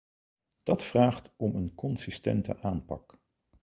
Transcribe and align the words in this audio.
Dat 0.63 0.83
vraagt 0.83 1.29
om 1.37 1.55
een 1.55 1.75
consistente 1.75 2.57
aanpak. 2.61 3.13